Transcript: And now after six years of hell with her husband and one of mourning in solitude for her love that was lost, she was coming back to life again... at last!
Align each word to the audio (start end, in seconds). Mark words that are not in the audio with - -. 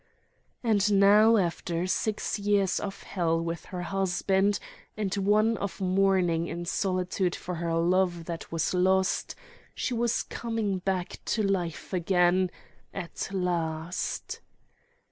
And 0.63 0.99
now 0.99 1.37
after 1.37 1.85
six 1.85 2.39
years 2.39 2.79
of 2.79 3.03
hell 3.03 3.39
with 3.39 3.65
her 3.65 3.83
husband 3.83 4.57
and 4.97 5.13
one 5.15 5.57
of 5.57 5.79
mourning 5.79 6.47
in 6.47 6.65
solitude 6.65 7.35
for 7.35 7.53
her 7.53 7.75
love 7.75 8.25
that 8.25 8.51
was 8.51 8.73
lost, 8.73 9.35
she 9.75 9.93
was 9.93 10.23
coming 10.23 10.79
back 10.79 11.19
to 11.25 11.43
life 11.43 11.93
again... 11.93 12.49
at 12.91 13.29
last! 13.31 14.41